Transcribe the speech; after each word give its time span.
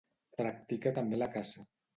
Practica 0.39 0.95
també 0.97 1.23
la 1.23 1.31
caça. 1.37 1.71